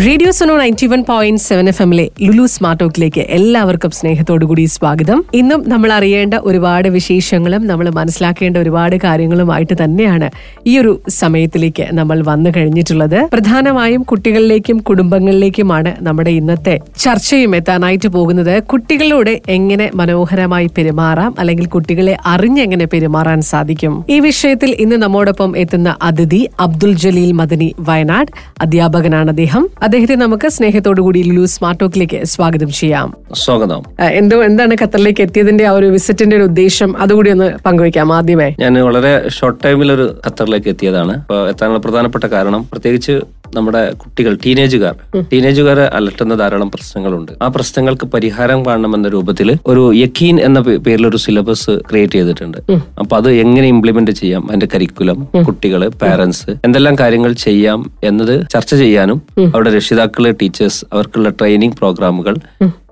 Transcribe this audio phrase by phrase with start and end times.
[0.00, 5.24] Radio Suno ninety one point seven F എമ്മിലെ Lulu smart ടോക്കിലേക്ക് എല്ലാവർക്കും സ്നേഹത്തോടു കൂടി സ്വാഗതം.
[5.34, 10.30] ഇന്നും നമ്മൾ അറിയേണ്ട ഒരുപാട് വിശേഷങ്ങളും നമ്മൾ മനസ്സിലാക്കേണ്ട ഒരുപാട് കാര്യങ്ങളുമായിട്ട് തന്നെയാണ്
[10.66, 13.28] ഈ ഒരു സമയത്തിലേക്ക് നമ്മൾ വന്നു കഴിഞ്ഞിട്ടുള്ളത്.
[13.32, 18.62] പ്രധാനമായും കുട്ടികളിലേക്കും കുടുംബങ്ങളിലേക്കുമാണ് നമ്മുടെ ഇന്നത്തെ ചർച്ചയും എത്താനായിട്ട് പോകുന്നത്.
[18.62, 24.04] കുട്ടികളോട് എങ്ങനെ മനോഹരമായി പെരുമാറാം അല്ലെങ്കിൽ കുട്ടികളെ അറിഞ്ഞെങ്ങനെ പെരുമാറാൻ സാധിക്കും?
[24.10, 28.32] ഈ വിഷയത്തിൽ ഇന്ന് നമ്മോടൊപ്പം എത്തുന്ന അതിഥി അബ്ദുൽ ജലീൽ മദനി വയനാട്.
[28.60, 29.83] അധ്യാപകനാണ് അദ്ദേഹം.
[29.84, 33.08] അദ്ദേഹത്തെ നമുക്ക് സ്നേഹത്തോടു കൂടി ലുലു സ്മാർട്ട് ടോക്കിലേക്ക് സ്വാഗതം ചെയ്യാം.
[33.34, 33.82] സ്വാഗതം.
[34.20, 36.98] എന്തോ എന്താണ് ഖത്തറിലേക്ക് എത്തിയതിന്റെ ആ ഒരു വിസിറ്റിന്റെ ഒരു ഉദ്ദേശം?
[36.98, 38.56] അതുകൂടി ഒന്ന് പങ്കുവയ്ക്കാം ആദ്യമേ.
[38.60, 41.16] ഞാൻ വളരെ ഷോർട്ട് ടൈമിൽ ഒരു ഖത്തറിലേക്ക് എത്തിയതാണ്.
[41.48, 43.20] എത്താനുള്ള പ്രധാനപ്പെട്ട കാരണം പ്രത്യേകിച്ച്
[43.54, 44.94] നമ്മുടെ കുട്ടികൾ ടീനേജുകാർ
[45.32, 47.32] ടീനേജുകാർ അലട്ടുന്ന ധാരാളം പ്രശ്നങ്ങളുണ്ട്.
[47.42, 52.58] ആ പ്രശ്നങ്ങൾക്ക് പരിഹാരം കാണണമെന്ന രൂപത്തിൽ ഒരു യക്കീൻ എന്ന പേരിൽ ഒരു സിലബസ് ക്രിയേറ്റ് ചെയ്തിട്ടുണ്ട്.
[52.98, 54.42] അപ്പൊ അത് എങ്ങനെ ഇംപ്ലിമെന്റ് ചെയ്യാം?
[54.48, 59.20] അതിന്റെ കരിക്കുലം കുട്ടികൾ പാരന്റ്സ് എന്തെല്ലാം കാര്യങ്ങൾ ചെയ്യാം എന്നത് ചർച്ച ചെയ്യാനും
[59.54, 62.34] അവരുടെ രക്ഷിതാക്കൾ ടീച്ചേഴ്സ് അവർക്കുള്ള ട്രെയിനിങ് പ്രോഗ്രാമുകൾ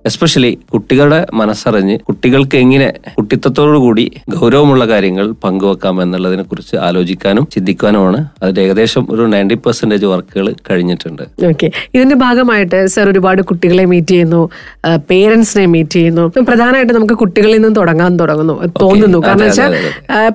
[0.06, 8.20] എസ്പെഷ്യലി കുട്ടികളുടെ മനസ്സറിഞ്ഞ് കുട്ടികൾക്ക് എങ്ങനെ കുട്ടിത്വത്തോടുകൂടി ഗൗരവമുള്ള കാര്യങ്ങൾ പങ്കുവെക്കാം എന്നുള്ളതിനെ കുറിച്ച് ആലോചിക്കാനും ചിന്തിക്കാനുമാണ്.
[8.42, 11.22] അതിന്റെ ഏകദേശം ഒരു നയന്റി പെർസെന്റേജ് വർക്കുകൾ കഴിഞ്ഞിട്ടുണ്ട്.
[11.50, 14.42] ഓക്കെ ഇതിന്റെ ഭാഗമായിട്ട് സർ ഒരുപാട് കുട്ടികളെ മീറ്റ് ചെയ്യുന്നു.
[15.11, 16.27] പേരൻസിനെ മീറ്റ് ചെയ്യുന്നു.
[16.48, 18.56] പ്രധാനമായിട്ട് നമുക്ക് കുട്ടികളിൽ നിന്നും തുടങ്ങാൻ തുടങ്ങുന്നു.
[18.81, 19.19] തോന്നുന്നു.
[19.19, 19.75] കാരണം വെച്ചാൽ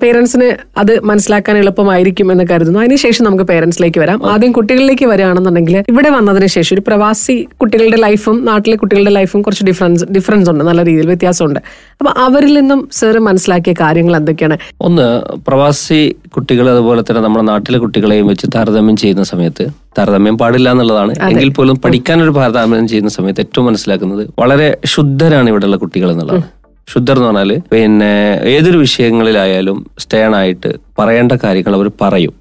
[0.04, 2.80] പേരൻസിന് അത് മനസ്സിലാക്കാൻ എളുപ്പമായിരിക്കും എന്ന് കരുതുന്നു.
[2.80, 4.26] അതിനുശേഷം നമുക്ക് പേരൻസിലേക്ക് വരാം.
[4.32, 10.06] ആദ്യം കുട്ടികളിലേക്ക് വരികയാണെന്നുണ്ടെങ്കിൽ ഇവിടെ വന്നതിന് ശേഷം ഒരു പ്രവാസി കുട്ടികളുടെ ലൈഫും നാട്ടിലെ കുട്ടികളുടെ ലൈഫും കുറച്ച് ഡിഫറൻസ്
[10.06, 10.64] ഡിഫറൻസ് ഉണ്ട്.
[10.64, 11.60] നല്ല രീതിയിൽ വ്യത്യാസമുണ്ട്.
[12.02, 14.58] അപ്പൊ അവരിൽ നിന്നും സാറ് മനസ്സിലാക്കിയ കാര്യങ്ങൾ എന്തൊക്കെയാണ്?
[14.82, 19.66] ഒന്ന് പ്രവാസി കുട്ടികൾ അതുപോലെ തന്നെ നമ്മുടെ നാട്ടിലെ കുട്ടികളെയും വെച്ച് താരതമ്യം ചെയ്യുന്ന സമയത്ത്
[19.98, 21.14] താരതമ്യം പാടില്ല എന്നുള്ളതാണ്.
[21.30, 26.48] എങ്കിൽ പോലും പഠിക്കാനൊരു താരതമ്യം ചെയ്യുന്ന സമയത്ത് ഏറ്റവും മനസ്സിലാക്കുന്നത് വളരെ ശുദ്ധരാണ് ഇവിടെയുള്ള കുട്ടികൾ എന്നുള്ളതാണ്.
[26.88, 32.34] ശുദ്ധർ എന്ന് പറഞ്ഞാൽ പിന്നെ ഏതൊരു വിഷയങ്ങളിലായാലും സ്റ്റേൺ ആയിട്ട് പറയേണ്ട കാര്യങ്ങൾ അവർ പറയും.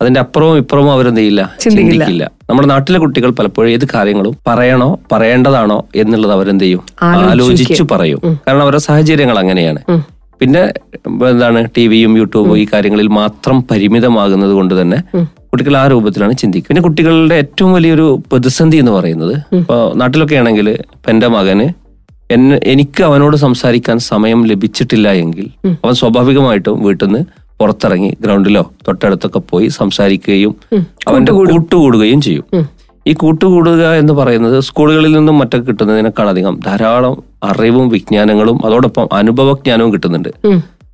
[0.00, 2.24] അതിന്റെ അപ്പുറവും ഇപ്പുറവും അവരെന്ത് ചെയ്യില്ല ചിന്തിക്കില്ല.
[2.48, 6.82] നമ്മുടെ നാട്ടിലെ കുട്ടികൾ പലപ്പോഴും ഏത് കാര്യങ്ങളും പറയണോ പറയേണ്ടതാണോ എന്നുള്ളത് അവരെന്ത് ചെയ്യും
[7.30, 8.20] ആലോചിച്ചു പറയും.
[8.46, 9.80] കാരണം അവരുടെ സാഹചര്യങ്ങൾ അങ്ങനെയാണ്.
[10.40, 10.62] പിന്നെ
[11.30, 14.98] എന്താണ് ടിവിയും യൂട്യൂബും ഈ കാര്യങ്ങളിൽ മാത്രം പരിമിതമാകുന്നത് കൊണ്ട് തന്നെ
[15.52, 16.68] കുട്ടികൾ ആ രൂപത്തിലാണ് ചിന്തിക്കുക.
[16.70, 20.68] പിന്നെ കുട്ടികളുടെ ഏറ്റവും വലിയൊരു പ്രതിസന്ധി എന്ന് പറയുന്നത് ഇപ്പൊ നാട്ടിലൊക്കെ ആണെങ്കിൽ
[21.12, 21.66] എന്റെ മകന്
[22.34, 25.46] എന്നെ എനിക്ക് അവനോട് സംസാരിക്കാൻ സമയം ലഭിച്ചിട്ടില്ല എങ്കിൽ
[25.84, 27.20] അവൻ സ്വാഭാവികമായിട്ടും വീട്ടിൽ നിന്ന്
[27.60, 30.56] പുറത്തിറങ്ങി ഗ്രൗണ്ടിലോ തൊട്ടടുത്തൊക്കെ പോയി സംസാരിക്കുകയും
[31.08, 32.44] അവന്റെ കൂട്ടുകൂടുകയും ചെയ്യും.
[33.06, 40.28] ഈ കൂട്ടുകൂടുക എന്ന് പറയുന്നത് സ്കൂളുകളിൽ നിന്നും മറ്റൊക്കെ കിട്ടുന്നതിനേക്കാൾ അധികം ധാരാളം അറിവും വിജ്ഞാനങ്ങളും അതോടൊപ്പം അനുഭവജ്ഞാനവും കിട്ടുന്നുണ്ട്.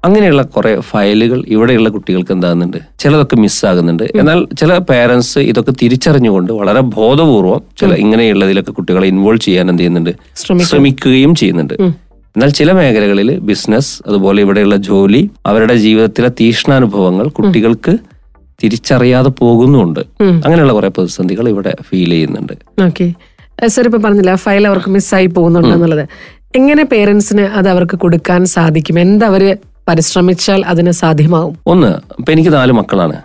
[0.04, 2.76] അങ്ങനെയുള്ള കുറെ ഫയലുകൾ ഇവിടെയുള്ള കുട്ടികൾക്ക് എന്താകുന്നുണ്ട്?
[2.98, 4.02] ചിലതൊക്കെ മിസ്സാകുന്നുണ്ട്.
[4.16, 10.10] എന്നാൽ ചില പേരൻസ് ഇതൊക്കെ തിരിച്ചറിഞ്ഞുകൊണ്ട് വളരെ ബോധപൂർവം ചില ഇങ്ങനെയുള്ളതിലൊക്കെ കുട്ടികളെ ഇൻവോൾവ് ചെയ്യാൻ എന്ത് ചെയ്യുന്നുണ്ട്?
[10.62, 11.74] ശ്രമിക്കുകയും ചെയ്യുന്നുണ്ട്.
[12.37, 17.93] എന്നാൽ ചില മേഖലകളിൽ ബിസിനസ് അതുപോലെ ഇവിടെയുള്ള ജോലി അവരുടെ ജീവിതത്തിലെ തീഷ്ണാനുഭവങ്ങൾ കുട്ടികൾക്ക്
[18.62, 20.00] തിരിച്ചറിയാതെ പോകുന്നുമുണ്ട്
[20.44, 22.54] അങ്ങനെയുള്ള കുറെ പ്രതിസന്ധികൾ ഇവിടെ ഫീൽ ചെയ്യുന്നുണ്ട്.
[22.87, 23.06] ഓക്കെ
[23.75, 26.04] സർ ഇപ്പൊ പറഞ്ഞില്ല ഫയൽ അവർക്ക് മിസ്സായി പോകുന്നുണ്ട് എന്നുള്ളത്.
[26.59, 28.97] എങ്ങനെ പേരൻസിന് അത് അവർക്ക് കൊടുക്കാൻ സാധിക്കും?
[29.04, 29.50] എന്തവര്
[29.88, 33.16] പരിശ്രമിച്ചാൽ അതിന് സാധ്യമാകും ഒന്ന് ഇപ്പൊ എനിക്ക് നാല് മക്കളാണ്.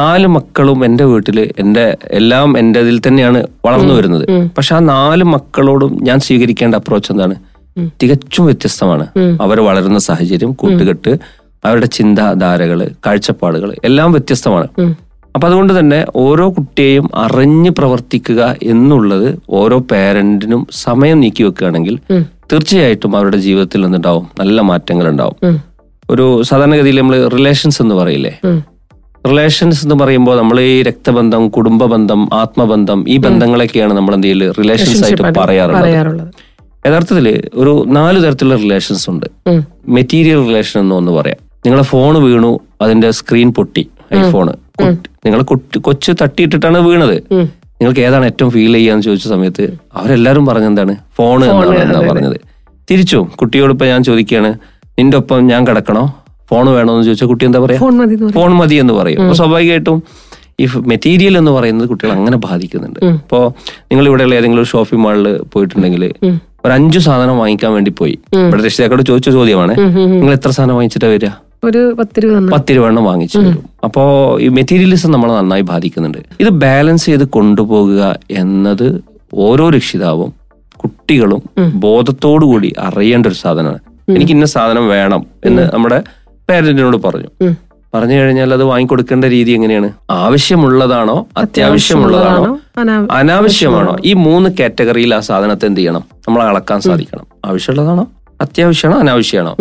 [0.00, 1.84] നാല് മക്കളും എന്റെ വീട്ടിൽ എന്റെ
[2.18, 4.26] എല്ലാം എന്റെ ഇതിൽ തന്നെയാണ് വളർന്നു വരുന്നത്.
[4.58, 7.36] പക്ഷെ ആ നാല് മക്കളോടും ഞാൻ സ്വീകരിക്കേണ്ട അപ്രോച്ച് എന്താണ്?
[8.02, 9.06] തികച്ചും വ്യത്യസ്തമാണ്.
[9.40, 11.12] അവർ വളരുന്ന സാഹചര്യം കൂട്ടുകെട്ട്
[11.64, 14.68] അവരുടെ ചിന്താധാരകൾ കാഴ്ചപ്പാടുകൾ എല്ലാം വ്യത്യസ്തമാണ്.
[15.34, 21.96] അപ്പൊ അതുകൊണ്ട് തന്നെ ഓരോ കുട്ടിയെയും അറിഞ്ഞ് പ്രവർത്തിക്കുക എന്നുള്ളത് ഓരോ പേരന്റിനും സമയം നീക്കി വെക്കുകയാണെങ്കിൽ
[22.52, 25.36] തീർച്ചയായിട്ടും അവരുടെ ജീവിതത്തിൽ നിന്നുണ്ടാവും നല്ല മാറ്റങ്ങൾ ഉണ്ടാവും
[26.10, 28.32] ഒരു സാധാരണഗതിയിൽ നമ്മൾ റിലേഷൻസ് എന്ന് പറയില്ലേ?
[29.28, 35.22] റിലേഷൻസ് എന്ന് പറയുമ്പോൾ നമ്മൾ ഈ രക്തബന്ധം കുടുംബ ബന്ധം ആത്മബന്ധം ഈ ബന്ധങ്ങളൊക്കെയാണ് നമ്മൾ എന്തെങ്കിലും റിലേഷൻസ് ആയിട്ട്
[35.22, 36.28] പറയാറുള്ളത്.
[36.86, 37.26] യഥാർത്ഥത്തിൽ
[37.60, 39.26] ഒരു നാല് തരത്തിലുള്ള റിലേഷൻസ് ഉണ്ട്.
[39.96, 41.40] മെറ്റീരിയൽ റിലേഷൻ എന്ന് ഒന്ന് പറയാം.
[41.64, 42.52] നിങ്ങളെ ഫോൺ വീണു
[42.84, 43.84] അതിന്റെ സ്ക്രീൻ പൊട്ടി
[44.18, 44.52] ഐഫോണ്
[45.24, 47.16] നിങ്ങൾ കുട്ടി കൊച്ചു തട്ടിയിട്ടിട്ടാണ് വീണത്.
[47.80, 49.64] നിങ്ങൾക്ക് ഏതാണ് ഏറ്റവും ഫീൽ ചെയ്യാന്ന് ചോദിച്ച സമയത്ത്
[49.98, 52.38] അവരെല്ലാരും പറഞ്ഞെന്താണ് ഫോണ് എന്നാണ് പറഞ്ഞത്.
[52.90, 54.50] തിരിച്ചു കുട്ടിയോട് ഇപ്പൊ ഞാൻ ചോദിക്കുകയാണ്
[54.98, 56.04] നിന്റെ ഒപ്പം ഞാൻ കിടക്കണോ?
[56.50, 57.78] ഫോൺ വേണോ എന്ന് ചോദിച്ചാൽ കുട്ടി എന്താ പറയാ?
[58.38, 59.20] ഫോൺ മതി എന്ന് പറയും.
[59.22, 59.98] അപ്പൊ സ്വാഭാവികമായിട്ടും
[60.62, 63.00] ഈ മെറ്റീരിയൽ എന്ന് പറയുന്നത് കുട്ടികൾ അങ്ങനെ ബാധിക്കുന്നുണ്ട്.
[63.18, 63.38] ഇപ്പോ
[63.90, 66.04] നിങ്ങൾ ഇവിടെയുള്ള ഏതെങ്കിലും ഷോപ്പിംഗ് മാളിൽ പോയിട്ടുണ്ടെങ്കിൽ
[66.64, 68.18] ഒരു അഞ്ചു സാധനം വാങ്ങിക്കാൻ വേണ്ടി പോയി.
[68.36, 71.30] ഇവിടെ രക്ഷിതാക്കളോട് ചോദിച്ച ചോദ്യമാണ് നിങ്ങൾ എത്ര സാധനം വാങ്ങിച്ചിട്ടാ വരിക?
[71.64, 73.64] ഒരു പത്ത് രൂപ തന്നു പത്ത് രൂപ എണ്ണം വാങ്ങിച്ചു വരും.
[73.84, 74.02] അപ്പോ
[74.40, 76.18] ഈ മെറ്റീരിയലിസം നമ്മളെ നന്നായി ബാധിക്കുന്നുണ്ട്.
[76.40, 79.02] ഇത് ബാലൻസ് ചെയ്ത് കൊണ്ടുപോകുക എന്നത്
[79.34, 80.32] ഓരോ രക്ഷിതാവും
[80.76, 81.42] കുട്ടികളും
[81.74, 83.78] ബോധത്തോടു കൂടി അറിയേണ്ട ഒരു സാധനമാണ്.
[84.08, 86.02] എനിക്ക് ഇന്ന സാധനം വേണം എന്ന് നമ്മുടെ
[86.48, 87.30] പേരന്റിനോട് പറഞ്ഞു.
[87.94, 89.92] പറഞ്ഞു കഴിഞ്ഞാൽ അത് വാങ്ങിക്കൊടുക്കേണ്ട രീതി എങ്ങനെയാണ്?
[90.10, 93.96] ആവശ്യമുള്ളതാണോ അത്യാവശ്യമുള്ളതാണോ അനാ- അനാവശ്യമാണോ?
[94.04, 96.04] ഈ മൂന്ന് കാറ്റഗറിയിൽ ആ സാധനത്തെ എന്ത് ചെയ്യണം?
[96.28, 97.26] നമ്മൾ അളക്കാൻ സാധിക്കണം.
[97.44, 98.06] ആവശ്യമുള്ളതാണോ?
[98.40, 99.52] അത്യാവശ്യമാണോ അനാവശ്യമാണോ.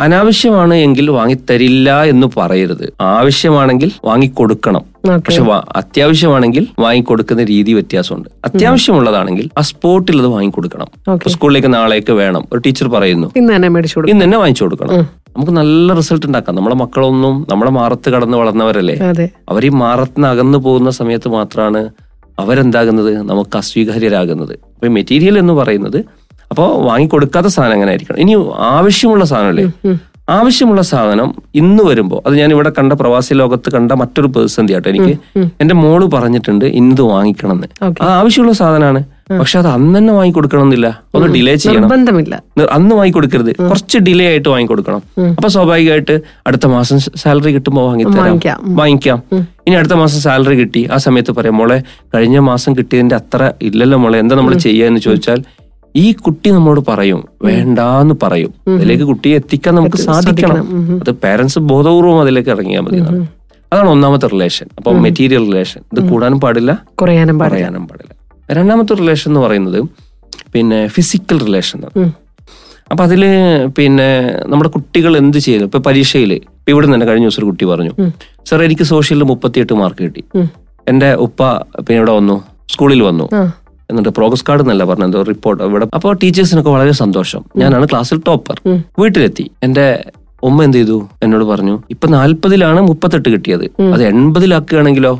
[0.00, 2.92] അനാവശ്യമാണ് എങ്കിൽ വാങ്ങിത്തരില്ല എന്ന് പറയരുത്.
[3.00, 4.84] ആവശ്യമാണെങ്കിൽ വാങ്ങിക്കൊടുക്കണം.
[5.08, 5.42] പക്ഷെ
[5.76, 8.28] അത്യാവശ്യമാണെങ്കിൽ വാങ്ങിക്കൊടുക്കുന്ന രീതി വ്യത്യാസമുണ്ട്.
[8.44, 11.18] അത്യാവശ്യമുള്ളതാണെങ്കിൽ ആ സ്പോട്ടിൽ അത് വാങ്ങിക്കൊടുക്കണം.
[11.28, 12.44] സ്കൂളിലേക്ക് നാളേക്ക് വേണം.
[12.52, 16.56] ഒരു ടീച്ചർ പറയുന്നു ഇന്ന് തന്നെ ഇന്ന് തന്നെ വാങ്ങിച്ചു കൊടുക്കണം നമുക്ക് നല്ല റിസൾട്ട് ഉണ്ടാക്കാം.
[16.56, 18.96] നമ്മളെ മക്കളൊന്നും നമ്മളെ മാറത്ത് കടന്ന് വളർന്നവരല്ലേ?
[19.48, 21.88] അവർ ഈ മാറത്തിന് അകന്നു പോകുന്ന സമയത്ത് മാത്രമാണ്
[22.38, 23.22] അവരെന്താകുന്നത്?
[23.22, 24.52] നമുക്ക് അസ്വീകാര്യരാകുന്നത്.
[24.52, 26.04] അപ്പൊ മെറ്റീരിയൽ എന്ന് പറയുന്നത്
[26.54, 28.34] അപ്പോൾ വാങ്ങിക്കൊടുക്കാത്ത സാധനം എങ്ങനെ ആയിരിക്കണം ഇനി
[28.74, 29.64] ആവശ്യമുള്ള സാധനമല്ലേ?
[30.28, 35.14] ആവശ്യമുള്ള സാധനം ഇന്ന് വരുമ്പോൾ അത് ഞാൻ ഇവിടെ കണ്ട പ്രവാസി ലോകത്ത് കണ്ട മറ്റൊരു പ്രതിസന്ധി ആട്ടോ എനിക്ക്
[35.62, 39.00] എന്റെ മോൾ പറഞ്ഞിട്ടുണ്ട് ഇന്നത് വാങ്ങിക്കണം എന്ന് അത് ആവശ്യമുള്ള സാധനമാണ്
[39.40, 41.90] പക്ഷെ അത് അന്ന് തന്നെ വാങ്ങിക്കൊടുക്കണം എന്നില്ല ഒന്ന് ഡിലേ ചെയ്യണം.
[42.72, 43.52] അന്ന് വാങ്ങിക്കൊടുക്കരുത്.
[43.68, 45.02] കുറച്ച് ഡിലേ ആയിട്ട് വാങ്ങിക്കൊടുക്കണം.
[45.36, 46.16] അപ്പൊ സ്വാഭാവികമായിട്ട്
[46.46, 48.38] അടുത്ത മാസം സാലറി കിട്ടുമ്പോൾ വാങ്ങിത്തരാം.
[48.80, 49.20] വാങ്ങിക്കാം.
[49.66, 50.88] ഇനി അടുത്ത മാസം സാലറി കിട്ടി.
[50.92, 51.78] ആ സമയത്ത് പറയാം മോളെ
[52.14, 55.40] കഴിഞ്ഞ മാസം കിട്ടിയതിന്റെ അത്ര ഇല്ലല്ലോ മോളെ എന്താ നമ്മൾ ചെയ്യാന്ന് ചോദിച്ചാൽ
[56.02, 58.52] ഈ കുട്ടി നമ്മളോട് പറയും വേണ്ടാന്ന് പറയും.
[58.76, 60.66] അതിലേക്ക് കുട്ടിയെ എത്തിക്കാൻ നമുക്ക് സാധിക്കണം.
[61.02, 63.00] അത് പേരൻസ് ബോധപൂർവം അതിലേക്ക് ഇറങ്ങിയാൽ മതി
[63.72, 68.12] അതാണ് ഒന്നാമത്തെ റിലേഷൻ അപ്പൊ മെറ്റീരിയൽ റിലേഷൻ ഇത് കൂടാനും പാടില്ല കുറയാനും പറയാനും പാടില്ല.
[68.58, 69.80] രണ്ടാമത്തെ റിലേഷൻ എന്ന് പറയുന്നത്
[70.54, 71.80] പിന്നെ ഫിസിക്കൽ റിലേഷൻ.
[72.92, 73.22] അപ്പൊ അതിൽ
[73.76, 74.08] പിന്നെ
[74.50, 77.92] നമ്മുടെ കുട്ടികൾ എന്ത് ചെയ്യുന്നു ഇപ്പൊ പരീക്ഷയിൽ ഇപ്പൊ ഇവിടെ തന്നെ കഴിഞ്ഞ ദിവസം ഒരു കുട്ടി പറഞ്ഞു
[78.48, 80.22] സാർ എനിക്ക് സോഷ്യലിൽ മുപ്പത്തിയെട്ട് മാർക്ക് കിട്ടി.
[80.86, 81.42] എന്റെ ഉപ്പ
[81.86, 82.36] പിന്നെ ഇവിടെ വന്നു
[82.72, 83.26] സ്കൂളിൽ വന്നു.
[83.90, 87.44] എന്നിട്ട് പ്രോഗ്രസ് കാർഡ് എന്നല്ല പറഞ്ഞത് റിപ്പോർട്ട് ഇവിടെ അപ്പോൾ ടീച്ചേഴ്സിനൊക്കെ വളരെ സന്തോഷം.
[87.56, 88.60] ഞാനാണ് ക്ലാസ്സിൽ ടോപ്പർ
[88.98, 89.50] വീട്ടിലെത്തി.
[89.62, 90.04] എന്റെ
[90.42, 91.08] ഉമ്മ എന്ത് ചെയ്തു?
[91.22, 93.64] എന്നോട് പറഞ്ഞു ഇപ്പൊ നാല്പതിലാണ് മുപ്പത്തെട്ട് കിട്ടിയത്.
[93.64, 95.12] അത് എൺപതിലാക്കുകയാണെങ്കിലോ.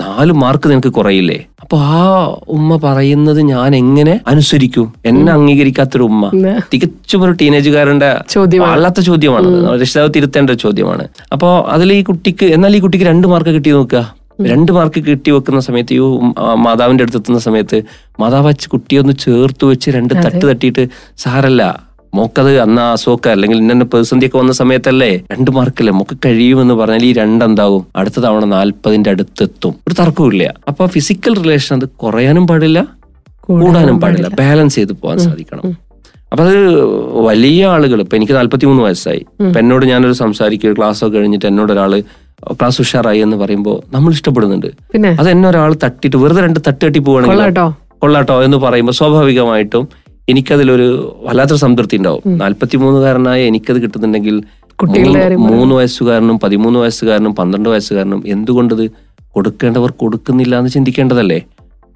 [0.00, 1.44] നാല് മാർക്ക് നിനക്ക് കുറയില്ലേ?
[1.60, 2.02] അപ്പൊ ആ
[2.48, 4.92] ഉമ്മ പറയുന്നത് ഞാൻ എങ്ങനെ അനുസരിക്കും?
[5.06, 6.30] എന്നെ അംഗീകരിക്കാത്തൊരു ഉമ്മ.
[6.74, 8.10] തികച്ചും ഒരു ടീനേജുകാരന്റെ
[8.58, 11.08] വല്ലാത്ത ചോദ്യമാണ് രക്ഷിതാവ് തിരുത്തേണ്ട ഒരു ചോദ്യമാണ്.
[11.32, 14.17] അപ്പോ അതിൽ ഈ കുട്ടിക്ക് എന്നാൽ ഈ കുട്ടിക്ക് രണ്ട് മാർക്ക് കിട്ടി നോക്കുക.
[14.38, 16.00] രണ്ട് മാർക്ക് കിട്ടി വെക്കുന്ന സമയത്ത് ഈ
[16.66, 17.78] മാതാവിന്റെ അടുത്ത് എത്തുന്ന സമയത്ത്
[18.22, 20.84] മാതാവ് കുട്ടിയെ ഒന്ന് ചേർത്ത് വെച്ച് രണ്ട് തട്ട് തട്ടിയിട്ട്
[21.24, 21.62] സാറല്ല
[22.12, 25.24] മോക്കത് അന്ന് അസുഖക്ക അല്ലെങ്കിൽ ഇന്ന പ്രതിസന്ധിയൊക്കെ വന്ന സമയത്തല്ലേ?
[25.32, 25.92] രണ്ട് മാർക്കല്ലേ?
[25.98, 27.82] മോക്ക് കഴിയുമെന്ന് പറഞ്ഞാൽ ഈ രണ്ടെന്താവും?
[28.00, 29.74] അടുത്ത തവണ നാൽപ്പതിന്റെ അടുത്തെത്തും.
[29.88, 32.78] ഒരു തർക്കമില്ല അപ്പൊ ഫിസിക്കൽ റിലേഷൻ അത് കുറയാനും പാടില്ല
[33.48, 34.28] കൂടാനും പാടില്ല.
[34.40, 35.64] ബാലൻസ് ചെയ്ത് പോകാൻ സാധിക്കണം.
[36.32, 36.56] അപ്പൊ അത്
[37.28, 41.72] വലിയ ആളുകൾ ഇപ്പൊ എനിക്ക് നാല്പത്തി മൂന്ന് വയസ്സായി ഇപ്പൊ എന്നോട് ഞാനൊരു സംസാരിക്കുക ക്ലാസ് ഒക്കെ കഴിഞ്ഞിട്ട് എന്നോട്
[41.76, 41.92] ഒരാൾ
[42.58, 44.66] ക്ലാസ് ഉഷാറായി എന്ന് പറയുമ്പോൾ നമ്മൾ ഇഷ്ടപ്പെടുന്നുണ്ട്.
[45.20, 47.66] അത് എന്നെ ഒരാൾ തട്ടിട്ട് വെറുതെ രണ്ട് തട്ട് തട്ടി പോവാണെങ്കിലോ
[48.02, 48.36] കൊള്ളാട്ടോ.
[48.42, 49.88] എന്ന് പറയുമ്പോൾ സ്വാഭാവികമായിട്ടും
[50.28, 50.88] എനിക്കതിലൊരു
[51.26, 52.22] വല്ലാത്തൊരു സംതൃപ്തി ഉണ്ടാവും.
[52.40, 54.42] നാല്പത്തി മൂന്നുകാരനായ എനിക്കത് കിട്ടുന്നുണ്ടെങ്കിൽ
[54.80, 58.84] കുട്ടികളുടെ മൂന്ന് വയസ്സുകാരനും പതിമൂന്ന് വയസ്സുകാരനും പന്ത്രണ്ട് വയസ്സുകാരനും എന്തുകൊണ്ടത്
[59.36, 61.38] കൊടുക്കേണ്ടവർ കൊടുക്കുന്നില്ല എന്ന് ചിന്തിക്കേണ്ടതല്ലേ?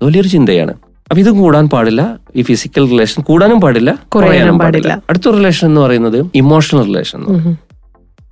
[0.02, 0.74] വലിയൊരു ചിന്തയാണ്.
[1.10, 2.18] അപ്പൊ ഇതും കൂടാൻ പാടില്ല.
[2.36, 5.02] ഈ ഫിസിക്കൽ റിലേഷൻ കൂടാനും പാടില്ല കുറയാനും പാടില്ല.
[5.10, 7.20] അടുത്ത റിലേഷൻ എന്ന് പറയുന്നത് ഇമോഷണൽ റിലേഷൻ.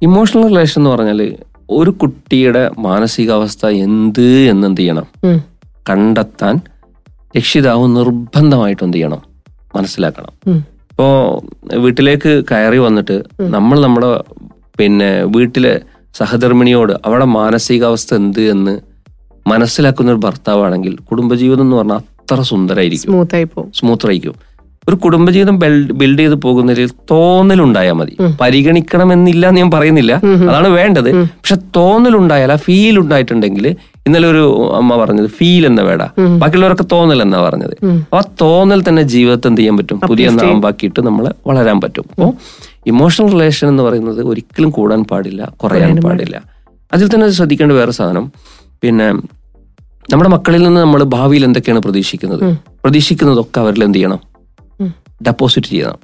[0.09, 1.21] ഇമോഷണൽ റിലേഷൻ എന്ന് പറഞ്ഞാൽ
[1.70, 5.06] ഒരു കുട്ടിയുടെ മാനസികാവസ്ഥ എന്ത് എന്നെന്ത് ചെയ്യണം.
[5.90, 6.61] കണ്ടെത്താൻ
[7.37, 9.22] രക്ഷിതാവ് നിർബന്ധമായിട്ട് എന്ത് ചെയ്യണം?
[9.76, 10.52] മനസ്സിലാക്കണം.
[10.90, 11.40] ഇപ്പോ
[11.75, 14.20] വീട്ടിലേക്ക് കയറി വന്നിട്ട് നമ്മൾ നമ്മുടെ
[14.78, 15.81] പിന്നെ വീട്ടിലെ
[16.14, 18.81] സഹധർമ്മിണിയോട് അവളെ മാനസികാവസ്ഥ എന്ത് എന്ന്
[19.46, 23.12] മനസ്സിലാക്കുന്ന ഒരു ഭർത്താവാണെങ്കിൽ കുടുംബജീവിതം എന്ന് പറഞ്ഞാൽ അത്ര സുന്ദരായിരിക്കും.
[23.75, 24.34] സ്മൂത്ത് ആയിരിക്കും.
[24.90, 25.56] ഒരു കുടുംബജീവിതം
[26.00, 28.14] ബിൽഡ് ചെയ്ത് പോകുന്നതിൽ തോന്നലുണ്ടായാൽ മതി.
[28.40, 30.12] പരിഗണിക്കണമെന്നില്ല എന്ന് ഞാൻ പറയുന്നില്ല.
[30.50, 31.10] അതാണ് വേണ്ടത്.
[31.25, 33.66] പക്ഷെ തോന്നലുണ്ടായാൽ ആ ഫീൽ ഉണ്ടായിട്ടുണ്ടെങ്കിൽ
[34.06, 34.44] ഇന്നലെ ഒരു
[34.76, 36.02] അമ്മ പറഞ്ഞത് ഫീൽ എന്ന വേട.
[36.42, 37.75] ബാക്കിയുള്ളവരൊക്കെ തോന്നൽ എന്നാ പറഞ്ഞത്.
[38.14, 39.98] ആ തോന്നൽ തന്നെ ജീവിതത്തെ എന്ത് ചെയ്യാൻ പറ്റും?
[40.08, 42.06] പുതിയ നാമ്പാക്കിയിട്ട് നമ്മൾ വളരാൻ പറ്റും.
[42.12, 42.32] അപ്പോൾ
[42.87, 46.37] ഇമോഷണൽ റിലേഷൻ എന്ന് പറയുന്നത് ഒരിക്കലും കൂടാൻ പാടില്ല കുറയാൻ പാടില്ല.
[46.92, 48.25] അതിൽ തന്നെ ശ്രദ്ധിക്കേണ്ട വേറെ സാധനം.
[48.82, 49.06] പിന്നെ
[50.12, 52.44] നമ്മുടെ മക്കളിൽ നിന്ന് നമ്മൾ ഭാവിയിൽ എന്തൊക്കെയാണ് പ്രതീക്ഷിക്കുന്നത്?
[52.84, 54.20] പ്രതീക്ഷിക്കുന്നതൊക്കെ അവരിൽ എന്ത് ചെയ്യണം.
[55.27, 55.97] ഡെപ്പോസിറ്റ് ചെയ്യണം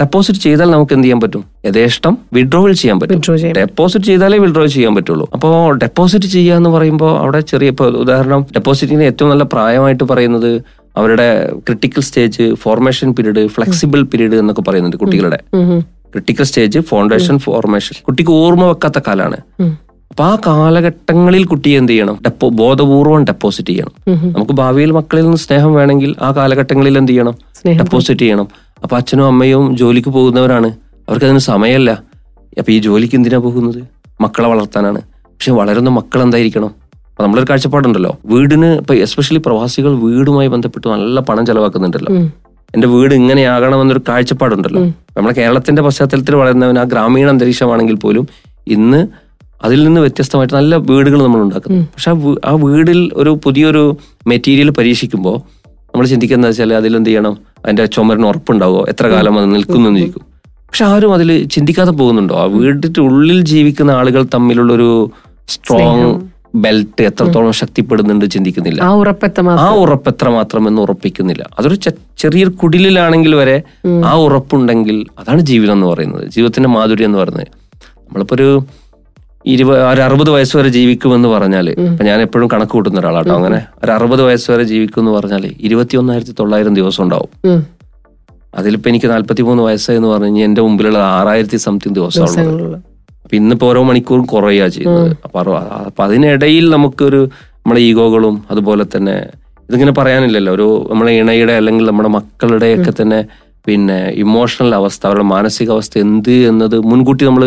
[0.00, 1.44] ഡെപ്പോസിറ്റ് ചെയ്താൽ നമുക്ക് എന്ത് ചെയ്യാൻ പറ്റും?
[1.66, 3.20] യഥേഷ്ടം വിഡ്രോവൽ ചെയ്യാൻ പറ്റും.
[3.56, 5.28] ഡെപ്പോസിറ്റ് ചെയ്താലേ വിഡ്രോ ചെയ്യാൻ പറ്റുള്ളൂ.
[5.32, 10.50] അപ്പോൾ ഡെപ്പോസിറ്റ് ചെയ്യുക എന്ന് പറയുമ്പോൾ അവിടെ ചെറിയ ഇപ്പോൾ ഉദാഹരണം ഡെപ്പോസിറ്റിന് ഏറ്റവും നല്ല പ്രായമായിട്ട് പറയുന്നത്
[10.96, 11.28] അവരുടെ
[11.66, 15.38] critical stage formation period flexible period എന്നൊക്കെ പറയുന്നുണ്ട് കുട്ടികളുടെ.
[16.12, 19.38] ക്രിട്ടിക്കൽ സ്റ്റേജ് ഫൗണ്ടേഷൻ ഫോർമേഷൻ കുട്ടിക്ക് ഓർമ്മ വെക്കാത്ത കാലാണ്.
[20.18, 22.18] അപ്പൊ ആ കാലഘട്ടങ്ങളിൽ കുട്ടിയെ എന്ത് ചെയ്യണം?
[22.24, 24.14] ഡെപ്പോ ബോധപൂർവം ഡെപ്പോസിറ്റ് ചെയ്യണം.
[24.14, 27.34] നമുക്ക് ഭാവിയിൽ മക്കളിൽ നിന്ന് സ്നേഹം വേണമെങ്കിൽ ആ കാലഘട്ടങ്ങളിൽ എന്ത് ചെയ്യണം?
[27.66, 28.48] ഡെപ്പോസിറ്റ് ചെയ്യണം.
[28.82, 30.66] അപ്പൊ അച്ഛനും അമ്മയും ജോലിക്ക് പോകുന്നവരാണ്.
[31.08, 31.90] അവർക്ക് അതിന് സമയമല്ല.
[32.58, 33.84] അപ്പൊ ഈ ജോലിക്ക് എന്തിനാ പോകുന്നത്?
[34.20, 35.00] മക്കളെ വളർത്താനാണ്.
[35.02, 36.68] പക്ഷെ വളരുന്ന മക്കൾ എന്തായിരിക്കണം?
[36.94, 38.18] അപ്പൊ നമ്മളൊരു കാഴ്ചപ്പാടുണ്ടല്ലോ.
[38.26, 42.12] വീടിന് ഇപ്പൊ എസ്പെഷ്യലി പ്രവാസികൾ വീടുമായി ബന്ധപ്പെട്ട് നല്ല പണം ചെലവാക്കുന്നുണ്ടല്ലോ.
[42.74, 44.82] എന്റെ വീട് ഇങ്ങനെയാകണമെന്നൊരു കാഴ്ചപ്പാടുണ്ടല്ലോ.
[45.16, 48.28] നമ്മുടെ കേരളത്തിന്റെ പശ്ചാത്തലത്തിൽ വളരുന്നവൻ ആ ഗ്രാമീണ അന്തരീക്ഷമാണെങ്കിൽ പോലും
[48.66, 49.27] ഇന്ന്
[49.64, 51.82] അതിൽ നിന്ന് വ്യത്യസ്തമായിട്ട് നല്ല വീടുകൾ നമ്മൾ ഉണ്ടാക്കുന്നു.
[51.94, 52.10] പക്ഷെ
[52.44, 53.96] ആ വീടിൽ ഒരു പുതിയൊരു
[54.26, 55.36] മെറ്റീരിയൽ പരീക്ഷിക്കുമ്പോൾ
[55.82, 57.38] നമ്മൾ ചിന്തിക്കുന്നത് വെച്ചാൽ എന്ത് ചെയ്യണം?
[57.64, 60.24] അതിന്റെ ചുമരിന് ഉറപ്പുണ്ടാവോ എത്ര കാലം അത് നിൽക്കുന്നു എന്ന് ചോദിക്കും.
[60.68, 62.34] പക്ഷെ ആരും അതിൽ ചിന്തിക്കാതെ പോകുന്നുണ്ടോ?
[62.34, 64.90] ആ വീടിന്റെ ഉള്ളിൽ ജീവിക്കുന്ന ആളുകൾ തമ്മിലുള്ള ഒരു
[65.48, 66.20] സ്ട്രോങ്
[66.54, 68.82] ബെൽറ്റ് എത്രത്തോളം ശക്തിപ്പെടുന്നുണ്ട് ചിന്തിക്കുന്നില്ല.
[68.82, 71.50] ആ ഉറപ്പ് ആ ഉറപ്പ് എത്രമാത്രം എന്ന് ഉറപ്പിക്കുന്നില്ല.
[71.58, 71.74] അതൊരു
[72.18, 73.56] ചെറിയൊരു കുടിലിലാണെങ്കിൽ വരെ
[74.04, 76.24] ആ ഉറപ്പുണ്ടെങ്കിൽ അതാണ് ജീവിതം എന്ന് പറയുന്നത്.
[76.30, 77.48] ജീവിതത്തിന്റെ മാധുര്യം എന്ന് പറയുന്നത്.
[78.06, 78.48] നമ്മളിപ്പോ ഒരു
[79.54, 83.32] ഇരുപത് ഒരു അറുപത് വയസ്സ് വരെ ജീവിക്കുമെന്ന് പറഞ്ഞാൽ ഇപ്പൊ ഞാൻ എപ്പോഴും കണക്ക് കൂട്ടുന്ന ഒരാളാട്ടോ.
[83.38, 87.30] അങ്ങനെ ഒരു അറുപത് വയസ്സ് വരെ ജീവിക്കും എന്ന് പറഞ്ഞാൽ ഇരുപത്തി ഒന്നായിരത്തി തൊള്ളായിരം ദിവസം ഉണ്ടാവും.
[88.58, 92.44] അതിലിപ്പോ എനിക്ക് നാല്പത്തി മൂന്ന് വയസ്സായി എന്ന് പറഞ്ഞു കഴിഞ്ഞാൽ എന്റെ മുമ്പിലുള്ള ആറായിരത്തി സംതിങ് ദിവസമാണ്
[93.24, 95.10] അപ്പൊ ഇന്നിപ്പോ ഓരോ മണിക്കൂറും കുറയുക ചെയ്യുന്നത്.
[95.24, 95.38] അപ്പൊ
[95.88, 97.20] അപ്പൊ അതിനിടയിൽ നമുക്കൊരു
[97.56, 99.16] നമ്മുടെ ഈഗോകളും അതുപോലെ തന്നെ
[99.68, 100.52] ഇതിങ്ങനെ പറയാനില്ലല്ലോ.
[100.58, 103.20] ഒരു നമ്മുടെ ഇണയുടെ അല്ലെങ്കിൽ നമ്മുടെ മക്കളുടെയൊക്കെ തന്നെ
[103.66, 107.44] പിന്നെ ഇമോഷണൽ അവസ്ഥ അവരുടെ മാനസികാവസ്ഥ എന്ത് എന്നത് മുൻകൂട്ടി നമ്മൾ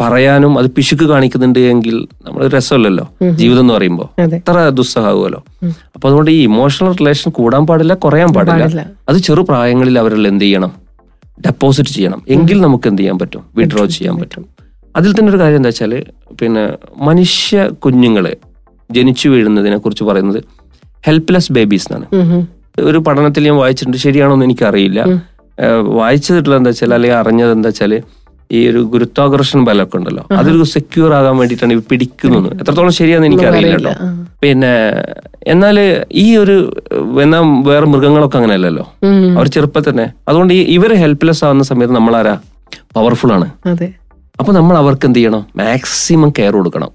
[0.00, 1.96] പറയാനും അത് പിശുക്ക് കാണിക്കുന്നുണ്ട് എങ്കിൽ
[2.26, 3.04] നമ്മൾ രസമല്ലല്ലോ?
[3.40, 4.38] ജീവിതം എന്ന് പറയുമ്പോൾ അതെ.
[4.42, 5.40] അത്ര ദുസ്സഹമാകുമല്ലോ
[5.94, 8.84] അപ്പൊ അതുകൊണ്ട് ഈ ഇമോഷണൽ റിലേഷൻ കൂടാൻ പാടില്ല കുറയാൻ പാടില്ല.
[9.10, 10.72] അത് ചെറു പ്രായങ്ങളിൽ അവരിൽ എന്ത് ചെയ്യണം?
[11.46, 12.20] ഡെപ്പോസിറ്റ് ചെയ്യണം.
[12.36, 13.42] എങ്കിൽ നമുക്ക് എന്ത് ചെയ്യാൻ പറ്റും?
[13.58, 14.44] വിഡ്രോ ചെയ്യാൻ പറ്റും.
[14.94, 15.92] അതിൽ തന്നെ ഒരു കാര്യം എന്താ വെച്ചാൽ
[16.40, 16.64] പിന്നെ
[17.08, 18.34] മനുഷ്യ കുഞ്ഞുങ്ങളെ
[18.90, 20.40] ജനിച്ചു വീഴുന്നതിനെ കുറിച്ച് പറയുന്നത്
[21.06, 22.06] ഹെൽപ്ലെസ് ബേബീസ് എന്നാണ്.
[22.90, 25.00] ഒരു പഠനത്തിൽ ഞാൻ വായിച്ചിട്ടുണ്ട് ശരിയാണോ എന്ന് എനിക്കറിയില്ല
[26.00, 27.92] വായിച്ചിട്ടുള്ള എന്താ വെച്ചാൽ അല്ലെങ്കിൽ അറിഞ്ഞത് എന്താ വെച്ചാൽ
[28.52, 30.22] ഈ ഒരു ഗുരുത്വാകർഷണ ബലമൊക്കെ ഉണ്ടല്ലോ.
[30.32, 32.48] അതൊരു സെക്യൂർ ആകാൻ വേണ്ടിയിട്ടാണ് പിടിക്കുന്നത്.
[32.56, 33.92] എത്രത്തോളം ശരിയാന്ന് എനിക്കറിയില്ല കേട്ടോ.
[34.00, 34.08] ആ.
[34.42, 34.72] പിന്നെ
[35.46, 35.76] എന്നാൽ
[36.14, 36.56] ഈ ഒരു
[37.22, 38.84] എന്നാ വേറെ മൃഗങ്ങളൊക്കെ അങ്ങനെ അല്ലല്ലോ
[39.36, 42.34] അവർ ചെറുപ്പത്തിൽ തന്നെ അതുകൊണ്ട് ഈ ഇവർ ഹെൽപ്ലെസ് ആവുന്ന സമയത്ത് നമ്മൾ ആരാ
[42.96, 43.46] പവർഫുൾ ആണ്
[44.38, 45.42] അപ്പൊ നമ്മൾ അവർക്ക് എന്ത് ചെയ്യണം?
[45.56, 46.90] മാക്സിമം കെയർ കൊടുക്കണം.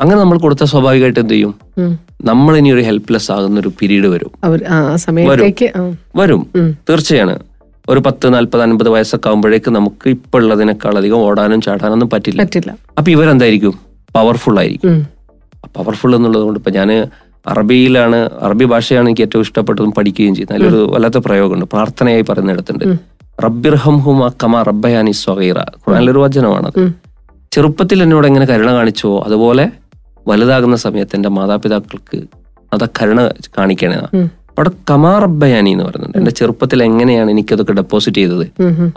[0.00, 1.52] അങ്ങനെ നമ്മൾ കൊടുത്ത സ്വാഭാവികമായിട്ട് എന്ത് ചെയ്യും?
[2.24, 4.30] നമ്മൾ ഇനി ഒരു ഹെൽപ്ലെസ് ആകുന്ന ഒരു പീരീഡ് വരും.
[6.16, 6.42] വരും.
[6.88, 7.34] തീർച്ചയാണ്.
[7.88, 12.42] ഒരു പത്ത് നാല്പത് അൻപത് വയസ്സൊക്കെ ആകുമ്പോഴേക്ക് നമുക്ക് ഇപ്പൊ ഉള്ളതിനേക്കാൾ അധികം ഓടാനും ചാടാനൊന്നും പറ്റില്ല.
[12.42, 12.76] പറ്റില്ല.
[12.98, 13.74] അപ്പൊ ഇവരെന്തായിരിക്കും?
[14.14, 15.06] പവർഫുൾ ആയിരിക്കും.
[15.76, 16.90] പവർഫുൾ എന്നുള്ളത് കൊണ്ട് ഇപ്പൊ ഞാൻ
[17.46, 21.64] അറബിയിലാണ് അറബി ഭാഷയാണ് എനിക്ക് ഏറ്റവും ഇഷ്ടപ്പെട്ടതും പഠിക്കുകയും ചെയ്യുന്നത് അതിലൊരു വല്ലാത്ത പ്രയോഗമുണ്ട്.
[21.72, 22.84] പ്രാർത്ഥനയായി പറയുന്നിടത്തുണ്ട്
[23.44, 26.80] റബ്ബിർഹം ഹുമ കമ റബ്ബയാനി സ്വകൈറ ഖുറാനിലൊരു വചനമാണത്
[27.52, 29.64] ചെറുപ്പത്തിൽ എന്നോട് എങ്ങനെ കരുണ കാണിച്ചോ അതുപോലെ
[30.28, 32.18] വലുതാകുന്ന സമയത്ത് എന്റെ മാതാപിതാക്കൾക്ക്
[32.72, 33.20] അത് കരുണ
[33.58, 33.98] കാണിക്കണേ.
[34.58, 36.18] അവിടെ കമാറബ്ബയാനി എന്ന് പറയുന്നുണ്ട്.
[36.18, 38.44] എന്റെ ചെറുപ്പത്തിൽ എങ്ങനെയാണ് എനിക്കതൊക്കെ ഡെപ്പോസിറ്റ് ചെയ്തത്.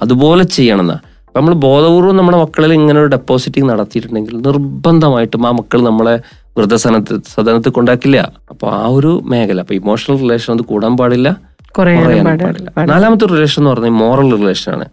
[0.03, 0.97] അതുപോലെ ചെയ്യണമെന്നാ.
[0.97, 6.15] എന്നാ നമ്മൾ ബോധപൂർവം നമ്മുടെ മക്കളിൽ ഇങ്ങനെ ഒരു ഡെപ്പോസിറ്റിംഗ് നടത്തിയിട്ടുണ്ടെങ്കിൽ നിർബന്ധമായിട്ടും ആ മക്കൾ നമ്മളെ
[6.57, 8.17] വൃദ്ധസനത്ത് സദനത്തിൽ കൊണ്ടാക്കില്ല.
[8.49, 11.29] അപ്പൊ ആ ഒരു മേഖല അപ്പൊ ഇമോഷണൽ റിലേഷൻ അത് കൂടാൻ പാടില്ല
[11.77, 12.69] പാടില്ല.
[12.91, 14.87] നാലാമത്തെ റിലേഷൻ എന്ന് പറഞ്ഞാൽ മോറൽ റിലേഷൻ ആണ്.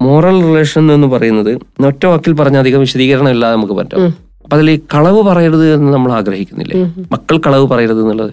[0.00, 1.52] മോറൽ റിലേഷൻ എന്ന് പറയുന്നത്
[1.90, 4.00] ഒറ്റ വാക്കിൽ പറഞ്ഞ അധികം വിശദീകരണം ഇല്ലാതെ നമുക്ക് പറ്റും.
[4.44, 6.78] അപ്പൊ അതിൽ കളവ് പറയരുത് എന്ന് നമ്മൾ ആഗ്രഹിക്കുന്നില്ലേ?
[7.12, 8.32] മക്കൾ കളവ് പറയരുത് എന്നുള്ളത്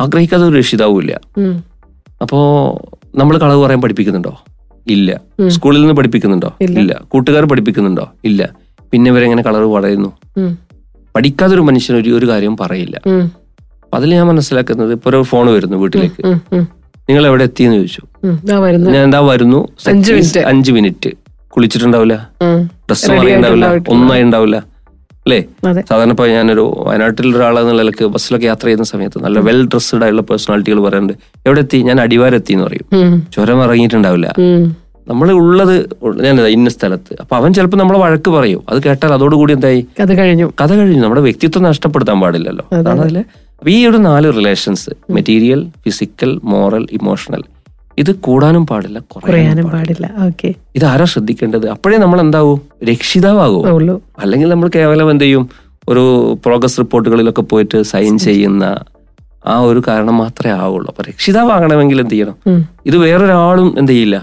[0.00, 1.20] ആഗ്രഹിക്കാതെ ഒരു രക്ഷിതാവും ഇല്ല
[2.22, 2.38] അപ്പോ
[3.16, 4.42] നമ്മൾ കളവ് പറയാൻ പഠിപ്പിക്കുന്നുണ്ടോ?
[4.86, 5.20] ഇല്ല.
[5.48, 6.54] സ്കൂളിൽ നിന്ന് പഠിപ്പിക്കുന്നുണ്ടോ?
[6.60, 7.00] ഇല്ല.
[7.08, 8.12] കൂട്ടുകാർ പഠിപ്പിക്കുന്നുണ്ടോ?
[8.24, 8.48] ഇല്ല.
[8.92, 10.12] പിന്നെ ഇവരെങ്ങനെ കളവ് പറയുന്നു?
[11.16, 13.00] പഠിക്കാത്തൊരു മനുഷ്യൻ ഒരു ഒരു കാര്യം പറയില്ല.
[13.82, 16.26] അപ്പൊ അതിൽ ഞാൻ മനസ്സിലാക്കുന്നത് ഇപ്പൊ ഒരു ഫോൺ വരുന്നു വീട്ടിലേക്ക്.
[17.08, 18.02] നിങ്ങൾ എവിടെ എത്തിയെന്ന് ചോദിച്ചു.
[18.90, 19.68] ഞാൻ എന്താ വരുന്നു?
[20.46, 21.10] അഞ്ച് മിനിറ്റ്.
[21.48, 22.30] കുളിച്ചിട്ടുണ്ടാവില്ല.
[22.88, 24.71] ഡ്രസ് Ready ഒന്നായി ഉണ്ടാവില്ല
[25.26, 25.40] അല്ലേ
[25.80, 30.80] സാധാരണ ഇപ്പൊ ഞാനൊരു വയനാട്ടിൽ ഒരാളെന്നുള്ള നിലയ്ക്ക് ബസ്സിലൊക്കെ യാത്ര ചെയ്യുന്ന സമയത്ത് നല്ല വെൽ ഡ്രസ്ഡ് ആയിട്ടുള്ള പേഴ്സണാലിറ്റികൾ
[30.80, 31.12] പറയുന്നുണ്ട്
[31.46, 32.86] എവിടെ എത്തി ഞാൻ അടിവാരെത്തി എന്ന് പറയും.
[33.32, 34.34] ചുരം ഇറങ്ങിയിട്ടുണ്ടാവില്ല.
[35.08, 35.74] നമ്മൾ ഉള്ളത്
[36.24, 37.16] ഞാൻ ഇന്ന സ്ഥലത്ത്.
[37.20, 38.60] അപ്പൊ അവൻ ചിലപ്പോൾ നമ്മളെ വഴക്ക് പറയും.
[38.68, 39.86] അത് കേട്ടാൽ അതോടുകൂടി എന്തായി?
[40.00, 40.52] കഥ കഴിഞ്ഞു.
[40.60, 41.02] കഥ കഴിഞ്ഞു.
[41.02, 42.64] നമ്മുടെ വ്യക്തിത്വം നഷ്ടപ്പെടുത്താൻ പാടില്ലല്ലോ.
[42.72, 43.24] അതാണ് അതിലെ
[43.68, 47.42] ഈ ഒരു നാല് relations material physical moral emotional
[48.00, 50.06] ഇത് കൂടാനും പാടില്ല കുറയാനും പാടില്ല.
[50.26, 51.66] ഓക്കെ ഇത് ആരാ ശ്രദ്ധിക്കേണ്ടത്?
[51.74, 52.58] അപ്പോഴേ നമ്മൾ എന്താവും
[52.90, 53.64] രക്ഷിതാവാകും
[54.22, 55.44] അല്ലെങ്കിൽ നമ്മൾ കേവലം എന്ത് ചെയ്യും?
[55.90, 56.04] ഒരു
[56.44, 58.64] പ്രോഗ്രസ് റിപ്പോർട്ടുകളിലൊക്കെ പോയിട്ട് സൈൻ ചെയ്യുന്ന
[59.52, 60.88] ആ ഒരു കാരണം മാത്രമേ ആവുള്ളൂ.
[60.92, 62.36] അപ്പൊ രക്ഷിതാവാകണമെങ്കിൽ എന്ത് ചെയ്യണം?
[62.88, 64.18] ഇത് വേറൊരാളും എന്ത് ചെയ്യില്ല?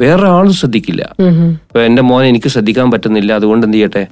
[0.00, 1.02] വേറൊരാളും ശ്രദ്ധിക്കില്ല.
[1.20, 3.30] ഇപ്പൊ എന്റെ മോനെ എനിക്ക് ശ്രദ്ധിക്കാൻ പറ്റുന്നില്ല.
[3.40, 4.02] അതുകൊണ്ട് എന്ത് ചെയ്യട്ടെ?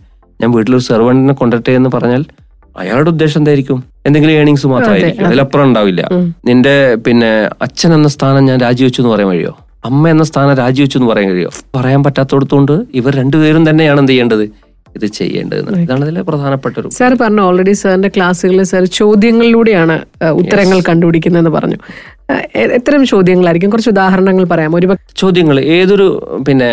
[0.40, 2.23] ഞാൻ വീട്ടിലൊരു സെർവന്റിനെ കൊണ്ടട്ടെ എന്ന് പറഞ്ഞാൽ
[2.76, 3.85] അയാളുടെ ഉദ്ദേശം എന്തായിരിക്കും?
[4.07, 5.26] എന്തെങ്കിലും ഏണിങ്സ് മാത്രമായിരിക്കും.
[5.26, 6.09] അതിലപ്പുറം ഉണ്ടാവില്ല.
[6.47, 7.31] നിന്റെ പിന്നെ
[7.62, 9.52] അച്ഛൻ എന്ന സ്ഥാനം ഞാൻ രാജിവെച്ചു എന്ന് പറയാൻ കഴിയോ?
[9.85, 11.50] അമ്മ എന്ന സ്ഥാനം രാജിവെച്ചു എന്ന് പറയാൻ കഴിയോ?
[11.76, 14.45] പറയാൻ പറ്റാത്തടത്തോണ്ട് ഇവർ രണ്ടുപേരും തന്നെയാണ് എന്ത് ചെയ്യേണ്ടത്?
[14.97, 15.69] ഇത് ചെയ്യേണ്ടത്.
[15.83, 19.97] ഇതാണ് ഇതിലെ പ്രധാനപ്പെട്ട ഒരു സാർ പറഞ്ഞു ഓൾറെഡി സാറിന്റെ ക്ലാസ്സുകളിൽ സാർ ചോദ്യങ്ങളിലൂടെയാണ്
[20.41, 21.79] ഉത്തരങ്ങൾ കണ്ടുപിടിക്കുന്നതെന്ന് പറഞ്ഞു.
[22.57, 23.71] എത്തരം ചോദ്യങ്ങളായിരിക്കും.
[23.71, 24.76] കുറച്ച് ഉദാഹരണങ്ങൾ പറയാം.
[24.76, 26.09] ഒരു ചോദ്യങ്ങൾ ഏതൊരു
[26.49, 26.71] പിന്നെ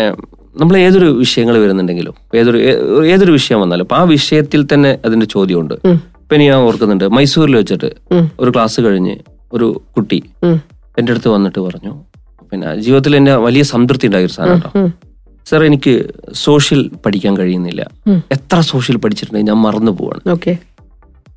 [0.54, 2.58] നമ്മൾ ഏതൊരു വിഷയങ്ങൾ വരുന്നുണ്ടെങ്കിലും ഏതൊരു
[3.06, 5.74] ഏതൊരു വിഷയം വന്നാലും ആ വിഷയത്തിൽ തന്നെ അതിന്റെ ചോദ്യമുണ്ട്.
[5.74, 7.90] ഉണ്ട് ഇപ്പൊ ഇനി ഞാൻ ഓർക്കുന്നുണ്ട് മൈസൂരിൽ വെച്ചിട്ട്
[8.40, 9.16] ഒരു ക്ലാസ് കഴിഞ്ഞ്
[9.52, 10.60] ഒരു കുട്ടി എന്റെ
[10.98, 11.92] എന്റെ അടുത്ത് വന്നിട്ട് പറഞ്ഞു
[12.52, 14.90] പിന്നെ ജീവിതത്തിൽ എന്നെ വലിയ സംതൃപ്തി ഉണ്ടായ ഒരു സാധനം കേട്ടോ.
[15.46, 17.82] സാർ എനിക്ക് സോഷ്യൽ പഠിക്കാൻ കഴിയുന്നില്ല.
[18.32, 20.56] എത്ര സോഷ്യൽ പഠിച്ചിട്ടുണ്ടെങ്കിൽ ഞാൻ മറന്നു പോവാണ്.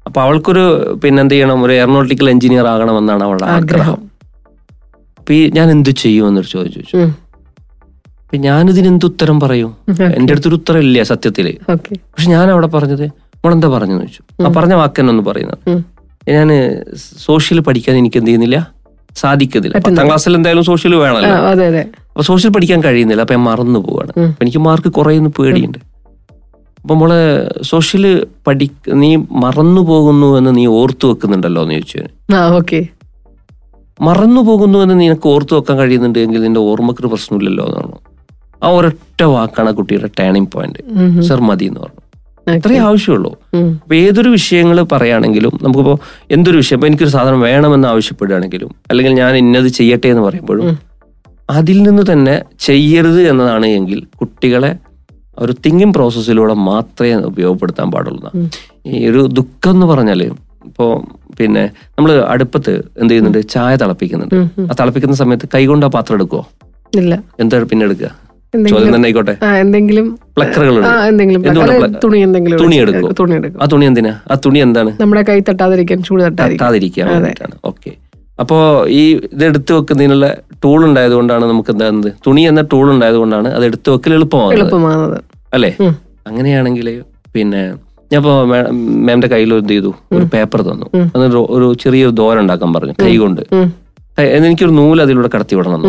[0.07, 3.99] അപ്പൊ അവൾക്കൊരു പിന്നെ എന്ത് ചെയ്യണം ഒരു എയറോനോട്ടിക്കൽ എഞ്ചിനീയർ ആകണമെന്നാണ് അവളുടെ ആഗ്രഹം.
[5.17, 6.97] അപ്പൊ ഈ ഞാൻ എന്ത് ചെയ്യുമെന്നൊരു ചോദിച്ചു.
[8.45, 9.71] ഞാനിതിന് എന്ത് ഉത്തരം പറയും?
[10.17, 13.05] എന്റെ അടുത്തൊരു ഉത്തരം ഇല്ല സത്യത്തിൽ പക്ഷെ ഞാൻ അവിടെ പറഞ്ഞത്
[13.43, 14.21] മോളെന്താ പറഞ്ഞു ചോദിച്ചു.
[14.45, 15.59] ആ പറഞ്ഞ വാക്ക് തന്നെ ഒന്ന് പറയുന്നത്.
[16.29, 16.49] ഞാൻ ഞാൻ
[17.27, 18.59] സോഷ്യൽ പഠിക്കാൻ എനിക്ക് എന്ത് ചെയ്യുന്നില്ല
[19.21, 21.33] സാധിക്കുന്നില്ല പത്താം ക്ലാസ്സിൽ എന്തായാലും സോഷ്യൽ വേണമല്ലോ.
[22.11, 23.21] അപ്പൊ സോഷ്യൽ പഠിക്കാൻ കഴിയുന്നില്ല.
[23.25, 24.11] അപ്പൊ ഞാൻ മറന്നു പോവാണ്.
[24.43, 25.79] എനിക്ക് മാർക്ക് കുറയുന്ന പേടിയുണ്ട്.
[26.83, 27.19] അപ്പൊ മോളെ
[27.71, 28.05] സോഷ്യൽ
[28.47, 28.65] പഠി
[29.01, 29.09] നീ
[29.43, 32.81] മറന്നു പോകുന്നു എന്ന് നീ ഓർത്തു വെക്കുന്നുണ്ടല്ലോ എന്ന് ചോദിച്ചു
[34.07, 37.99] മറന്നു പോകുന്നു എന്ന് നിനക്ക് ഓർത്തു വെക്കാൻ കഴിയുന്നുണ്ട് എങ്കിൽ നിന്റെ ഓർമ്മക്കൊരു പ്രശ്നമില്ലല്ലോ എന്ന് പറഞ്ഞു
[38.63, 40.79] ആ ഒരൊറ്റ വാക്കാണ് കുട്ടിയുടെ ടേണിംഗ് പോയിന്റ്
[41.29, 42.01] സർ മതി എന്ന് പറഞ്ഞു
[42.47, 43.29] അത്രേ ആവശ്യമുള്ളൂ.
[43.83, 45.93] അപ്പൊ ഏതൊരു വിഷയങ്ങൾ പറയുകയാണെങ്കിലും നമുക്കിപ്പോ
[46.35, 50.65] എന്തൊരു വിഷയം ഇപ്പൊ എനിക്കൊരു സാധനം വേണമെന്ന് ആവശ്യപ്പെടുകയാണെങ്കിലും അല്ലെങ്കിൽ ഞാൻ ഇന്നത് ചെയ്യട്ടെ എന്ന് പറയുമ്പോഴും
[51.49, 54.71] അതിൽ നിന്ന് തന്നെ ചെയ്യരുത് എന്നതാണ് എങ്കിൽ കുട്ടികളെ
[55.37, 58.29] ഒരു തിങ്കിങ് പ്രോസസ്സിലൂടെ മാത്രമേ ഉപയോഗപ്പെടുത്താൻ പാടുള്ളൂ.
[58.85, 60.21] ഈ ഒരു ദുഃഖം എന്ന് പറഞ്ഞാൽ
[60.67, 60.85] ഇപ്പോ
[61.39, 61.63] പിന്നെ
[61.97, 63.39] നമ്മൾ അടുപ്പത്ത് എന്ത് ചെയ്യുന്നുണ്ട്?
[63.47, 64.35] ചായ തിളപ്പിക്കുന്നുണ്ട്.
[64.69, 66.43] ആ തിളപ്പിക്കുന്ന സമയത്ത് കൈകൊണ്ട് ആ പാത്രം എടുക്കുവോ?
[67.01, 67.23] ഇല്ല.
[67.39, 68.09] എന്താ പിന്നെ എടുക്കുക?
[68.55, 69.33] ആയിക്കോട്ടെ.
[69.45, 70.07] ആ എന്തെങ്കിലും
[70.37, 73.15] പ്ലക്കറുകൾ ആ എന്തെങ്കിലും എന്തുകൊണ്ട് അല്ല, തുണി എന്തെങ്കിലും തുണി എടുത്ത് എടുക്കും.
[73.19, 73.59] തുണി എടുക്കും.
[73.63, 74.13] ആ തുണി എന്തിനാ?
[74.31, 74.91] ആ തുണി എന്താണ്?
[75.01, 77.07] നമ്മുടെ കൈ തട്ടാതിരിക്കാൻ ചൂട് തട്ടാതിരിക്കാൻ.
[77.71, 77.91] ഓക്കെ.
[78.41, 78.57] അപ്പോ
[78.99, 79.01] ഈ
[79.33, 80.27] ഇത് എടുത്തു വെക്കുന്നതിനുള്ള
[80.63, 85.17] ടൂൾ ഉണ്ടായത് കൊണ്ടാണ് നമുക്ക് എന്താകുന്നത് തുണി എന്ന ടൂൾ ഉണ്ടായത് കൊണ്ടാണ് അത് എടുത്തു വെക്കൽ എളുപ്പമാകുന്നത്.
[85.57, 85.71] അല്ലേ.
[86.29, 86.87] അങ്ങനെയാണെങ്കിൽ
[87.35, 87.63] പിന്നെ
[88.11, 89.91] ഞാൻ ഇപ്പോ മാമിന്റെ കയ്യിൽ എന്ത് ചെയ്തു?
[90.15, 90.87] ഒരു പേപ്പർ തന്നു.
[91.15, 93.41] എന്നിട്ട് ഒരു ചെറിയൊരു ദോരം ഉണ്ടാക്കാൻ പറഞ്ഞു കൈ കൊണ്ട്
[94.47, 95.83] എനിക്കൊരു നൂൽ അതിലൂടെ കടത്തി വിടണം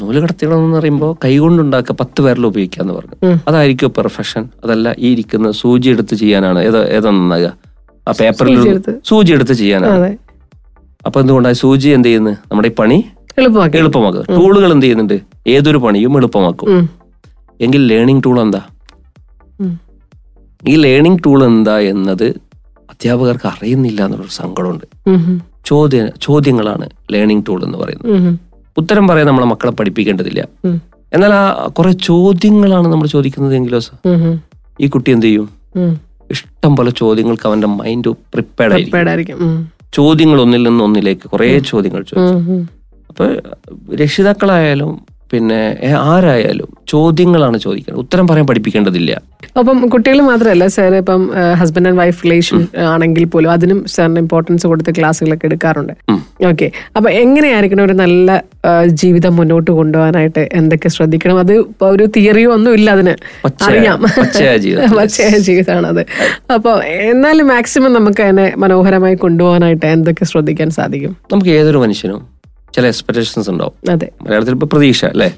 [0.00, 3.38] നൂൽ കടത്തി വിടണം എന്ന് പറയുമ്പോൾ കൈകൊണ്ടുണ്ടാക്കുക പത്ത് പേരിൽ ഉപയോഗിക്കാന്ന് പറഞ്ഞു.
[3.48, 6.60] അതായിരിക്കും പെർഫെക്ഷൻ അതല്ല ഈ ഇരിക്കുന്ന സൂചി എടുത്ത് ചെയ്യാനാണ്.
[6.68, 7.50] ഏതാ ഏതാ നന്നാകുക
[8.08, 8.56] ആ പേപ്പറിൽ
[9.10, 9.52] സൂചി എടുത്ത്.
[9.52, 10.18] ചെയ്യാനാണ്.
[11.06, 12.98] അപ്പൊ എന്തുകൊണ്ടാണ് സൂചി എന്ത് ചെയ്യുന്നത് നമ്മുടെ ഈ പണി
[13.38, 13.76] എളുപ്പമാക്കി.
[13.76, 14.24] എളുപ്പമാക്കുക.
[14.38, 15.16] ടൂളുകൾ എന്ത് ചെയ്യുന്നുണ്ട്?
[15.46, 16.68] ഏതൊരു പണിയും എളുപ്പമാക്കും.
[17.60, 18.62] എങ്കിൽ ലേണിംഗ് ടൂൾ എന്താ?
[20.68, 22.28] ഈ ലേണിംഗ് ടൂൾ എന്താ എന്നത്
[22.90, 24.86] അധ്യാപകർക്ക് അറിയുന്നില്ല എന്നുള്ളൊരു സങ്കടമുണ്ട്.
[25.66, 28.38] ചോദ്യ ചോദ്യങ്ങളാണ് ലേണിംഗ് ടൂൾ എന്ന് പറയുന്നത്.
[28.76, 30.40] ഉത്തരം പറയാൻ നമ്മളെ മക്കളെ പഠിപ്പിക്കേണ്ടതില്ല.
[31.12, 31.42] എന്നാൽ ആ
[31.78, 33.96] കുറെ ചോദ്യങ്ങളാണ് നമ്മൾ ചോദിക്കുന്നത് എങ്കിലോ സർ
[34.80, 35.46] ഈ കുട്ടി എന്ത് ചെയ്യും?
[36.34, 39.38] ഇഷ്ടം പോലെ ചോദ്യങ്ങൾക്ക് അവന്റെ മൈൻഡ് പ്രിപ്പയർഡ് ആയിരിക്കും.
[39.98, 42.56] ചോദ്യങ്ങൾ ഒന്നിൽ നിന്ന് ഒന്നിലേക്ക് കുറെ ചോദ്യങ്ങൾ ചോദിച്ചു.
[43.10, 43.24] അപ്പൊ
[44.02, 44.92] രക്ഷിതാക്കളായാലും
[45.30, 45.60] പിന്നെ
[46.10, 49.12] ആരായാലും ചോദ്യങ്ങളാണ് ചോദിക്കുന്നത് ഉത്തരം പറയാൻ പഠിപ്പിക്കേണ്ടതില്ല.
[49.60, 51.22] അപ്പം കുട്ടികൾ മാത്രമല്ല സാർ ഇപ്പം
[51.60, 52.58] ഹസ്ബൻഡ് ആൻഡ് വൈഫ് റിലേഷൻ
[52.92, 55.92] ആണെങ്കിൽ പോലും അതിനും സാറിന് ഇമ്പോർട്ടൻസ് കൊടുത്ത് ക്ലാസ്സുകളൊക്കെ എടുക്കാറുണ്ട്.
[56.50, 56.66] ഓക്കെ
[56.96, 58.28] അപ്പൊ എങ്ങനെയായിരിക്കണം ഒരു നല്ല
[59.02, 61.38] ജീവിതം മുന്നോട്ട് കൊണ്ടുപോകാനായിട്ട് എന്തൊക്കെ ശ്രദ്ധിക്കണം?
[61.44, 63.14] അത് ഇപ്പൊ ഒരു തിയറിയോ ഒന്നും ഇല്ല അതിന്.
[63.68, 64.00] അറിയാം.
[64.18, 64.56] പച്ചയായ
[65.48, 66.02] ജീവിതമാണ് അത്
[66.56, 66.70] അപ്പൊ
[67.12, 71.14] എന്നാലും മാക്സിമം നമുക്ക് അതിനെ മനോഹരമായി കൊണ്ടുപോകാനായിട്ട് എന്തൊക്കെ ശ്രദ്ധിക്കാൻ സാധിക്കും?
[71.32, 72.22] നമുക്ക് ഏതൊരു മനുഷ്യനും
[72.74, 73.74] ചില എക്സ്പെക്ടേഷൻസ് ഉണ്ടാവും.
[73.90, 74.08] അതെ.
[74.22, 75.28] മലയാളത്തിൽ ഇപ്പോൾ പ്രതീക്ഷ അല്ലേ?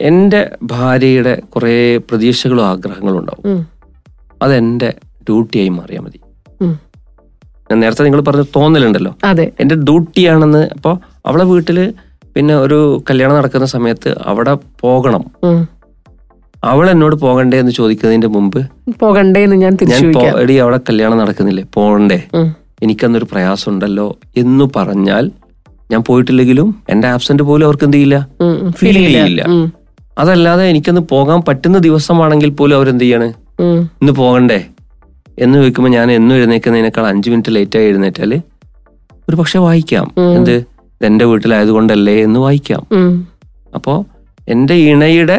[0.00, 1.72] എന്റെ ഭാര്യയുടെ കുറേ
[2.10, 3.66] പ്രതീക്ഷകളും ആഗ്രഹങ്ങളും ഉണ്ടാവും.
[4.42, 4.88] അതെന്റെ
[5.22, 6.20] ഡ്യൂട്ടിയായി മാറിയാൽ മതി.
[7.70, 9.12] ഞാൻ നേരത്തെ നിങ്ങൾ പറഞ്ഞ തോന്നലുണ്ടല്ലോ?
[9.24, 9.52] അതെ.
[9.60, 10.94] എന്റെ ഡ്യൂട്ടിയാണെന്ന് അപ്പോൾ
[11.26, 11.78] അവളെ വീട്ടിൽ
[12.36, 12.78] പിന്നെ ഒരു
[13.10, 15.22] കല്യാണം നടക്കുന്ന സമയത്ത് അവിടെ പോകണം.
[16.64, 18.58] അവൾ എന്നോട് പോകണ്ടേ എന്ന് ചോദിക്കുന്നതിന്റെ മുമ്പ്
[18.98, 21.64] പോകണ്ടേന്ന് ഞാൻ ഞാൻ ചോദിക്കാം എടി അവിടെ കല്യാണം നടക്കുന്നില്ലേ?
[21.74, 22.18] പോകണ്ടേ
[22.82, 24.06] എനിക്കന്നൊരു പ്രയാസം ഉണ്ടല്ലോ
[24.36, 25.24] എന്ന് പറഞ്ഞാൽ
[25.90, 28.16] ഞാൻ പോയിട്ടില്ലെങ്കിലും എന്റെ ആബ്സെന്റ് പോലും അവർക്ക് എന്ത് ചെയ്യില്ല.
[28.70, 29.42] ഫീൽ ചെയ്യില്ല.
[30.18, 33.28] അതല്ലാതെ എനിക്കൊന്ന് പോകാൻ പറ്റുന്ന ദിവസമാണെങ്കിൽ പോലും അവരെന്ത് ചെയ്യാണ്?
[34.00, 34.64] ഇന്ന് പോകണ്ടേ?
[35.38, 38.34] എന്ന് ചോദിക്കുമ്പോൾ ഞാൻ എന്നും എഴുന്നേക്കുന്നതിനേക്കാൾ അഞ്ച് മിനിറ്റ് ലേറ്റ് ആയി എഴുന്നേറ്റാൽ
[39.28, 40.06] ഒരു പക്ഷെ വായിക്കാം.
[40.36, 40.64] എന്ത്?
[41.02, 42.82] എന്റെ വീട്ടിലായതുകൊണ്ടല്ലേ എന്ന് വായിക്കാം.
[43.74, 44.06] അപ്പോ
[44.48, 45.38] എന്റെ ഇണയുടെ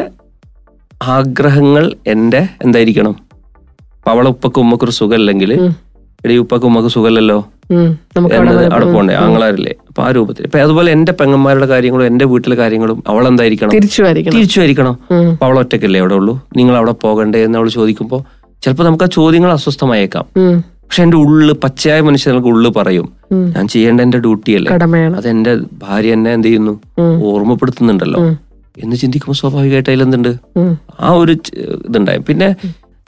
[1.03, 3.15] ആഗ്രഹങ്ങൾ എന്റെ എന്തായിരിക്കണം?
[4.07, 5.53] അവളെ ഉപ്പക്ക് ഉമ്മക്കൊരു സുഖമല്ലെങ്കിൽ
[6.25, 7.47] എടീ ഉപ്പക്കും ഉമ്മക്ക് സുഖമല്ലല്ലോ?
[8.71, 8.85] അവിടെ.
[8.95, 9.73] പോണ്ടേ ആങ്ങളാരില്ലേ?
[9.89, 10.43] അപ്പൊ ആ രൂപത്തിൽ.
[10.47, 13.71] ഇപ്പൊ അതുപോലെ എന്റെ പെങ്ങന്മാരുടെ കാര്യങ്ങളും എന്റെ വീട്ടിലെ കാര്യങ്ങളും അവൾ എന്തായിരിക്കണം?
[13.71, 14.95] തിരിച്ചു ആയിരിക്കണം
[15.31, 16.35] അപ്പൊ അവൾ ഒറ്റക്കല്ലേ അവിടെ ഉള്ളൂ?
[16.59, 18.21] നിങ്ങൾ അവിടെ പോകണ്ടേ എന്ന് അവൾ ചോദിക്കുമ്പോൾ
[18.63, 20.25] ചിലപ്പോൾ നമുക്ക് ആ ചോദ്യങ്ങൾ അസ്വസ്ഥമായേക്കാം.
[20.85, 23.05] പക്ഷെ എന്റെ ഉള്ളു പച്ചയായ മനുഷ്യർക്ക് ഉള്ളു പറയും.
[23.55, 24.71] ഞാൻ ചെയ്യേണ്ട എന്റെ ഡ്യൂട്ടിയല്ലേ
[25.19, 25.53] അത് എന്റെ
[25.83, 26.73] ഭാര്യ എന്നെ എന്ത് ചെയ്യുന്നു?
[27.31, 28.21] ഓർമ്മപ്പെടുത്തുന്നുണ്ടല്ലോ.
[28.83, 30.29] എന്ന് ചിന്തിക്കുമ്പോൾ സ്വാഭാവികമായിട്ട് അതിലെന്തുണ്ട്?
[30.99, 31.33] ആ ഒരു
[31.87, 32.19] ഇതുണ്ടായി.
[32.27, 32.47] പിന്നെ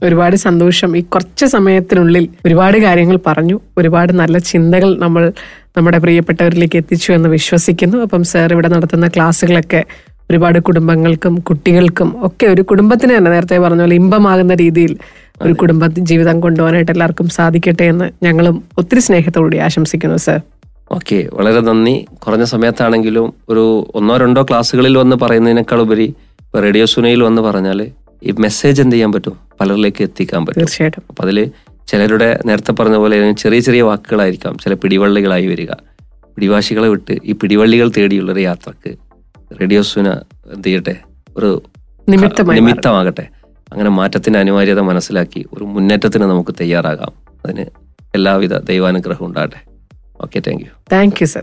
[0.03, 0.97] ഒരുപാട് സന്തോഷം.
[0.97, 3.59] ഈ കുറച്ച് സമയത്തിനുള്ളിൽ ഒരുപാട് കാര്യങ്ങൾ പറഞ്ഞു.
[3.77, 5.31] ഒരുപാട് നല്ല ചിന്തകൾ നമ്മൾ
[5.77, 7.97] നമ്മുടെ പ്രിയപ്പെട്ടവരിലേക്ക് എത്തിച്ചു എന്ന് വിശ്വസിക്കുന്നു.
[7.97, 9.85] അപ്പം സാർ ഇവിടെ നടത്തുന്ന ക്ലാസ്സുകളൊക്കെ
[10.31, 14.97] ഒരുപാട് കുടുംബങ്ങൾക്കും കുട്ടികൾക്കും ഒക്കെ ഒരു കുടുംബത്തിന് തന്നെ നേരത്തെ പറഞ്ഞ പോലെ ഇമ്പമാകുന്ന രീതിയിൽ
[15.41, 20.41] ഒരു കുടുംബ ജീവിതം കൊണ്ടുപോകാനായിട്ട് എല്ലാവർക്കും സാധിക്കട്ടെ എന്ന് ഞങ്ങളും ഒത്തിരി സ്നേഹത്തോടെ ആശംസിക്കുന്നു സർ
[20.91, 21.29] ഓക്കെ.
[21.33, 22.05] വളരെ നന്ദി.
[22.27, 26.13] കുറഞ്ഞ സമയത്താണെങ്കിലും ഒരു ഒന്നോ രണ്ടോ ക്ലാസ്സുകളിൽ വന്ന് പറയുന്നതിനേക്കാൾ ഉപരി
[26.59, 27.79] റേഡിയോ സുനയിൽ വന്ന് പറഞ്ഞാൽ
[28.23, 29.39] ഈ മെസ്സേജ് എന്ത് ചെയ്യാൻ പറ്റും?
[29.59, 30.59] പലരിലേക്ക് എത്തിക്കാൻ പറ്റും.
[30.59, 31.03] തീർച്ചയായിട്ടും.
[31.09, 31.51] അപ്പൊ അതിൽ
[31.87, 34.57] ചിലരുടെ നേരത്തെ പറഞ്ഞ പോലെ ചെറിയ ചെറിയ വാക്കുകളായിരിക്കാം.
[34.57, 35.71] ചില പിടിവള്ളികളായി വരിക.
[36.35, 38.97] പിടിവാശികളെ വിട്ട് ഈ പിടിവള്ളികൾ തേടിയുള്ള ഒരു യാത്രയ്ക്ക്
[39.61, 40.11] റേഡിയോ സുന
[40.53, 40.95] എന്ത് ചെയ്യട്ടെ?
[41.37, 41.61] ഒരു.
[42.09, 43.27] നിമിത്തമാകട്ടെ.
[43.71, 47.11] അങ്ങനെ മാറ്റത്തിന്റെ അനിവാര്യത മനസ്സിലാക്കി ഒരു മുന്നേറ്റത്തിന് നമുക്ക് തയ്യാറാകാം.
[47.45, 47.65] അതിന്
[48.15, 49.61] എല്ലാവിധ ദൈവാനുഗ്രഹം ഉണ്ടാകട്ടെ.
[50.21, 51.41] Okay thank you thank you sir